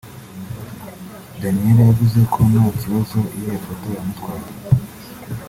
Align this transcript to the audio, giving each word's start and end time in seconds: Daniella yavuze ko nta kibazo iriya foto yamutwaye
Daniella 1.41 1.81
yavuze 1.89 2.19
ko 2.33 2.39
nta 2.51 2.65
kibazo 2.81 3.17
iriya 3.35 3.59
foto 3.65 3.87
yamutwaye 3.95 4.47